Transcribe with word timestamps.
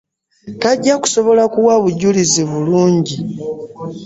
Tajja 0.61 0.95
kusobola 1.01 1.43
kuwa 1.53 1.75
bujulizi 1.83 2.41
bulungi. 2.51 3.15